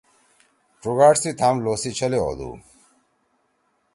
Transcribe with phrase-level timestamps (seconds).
[0.81, 2.51] ڇُگاڑ سی تھام لو سی چھلے ہودُو۔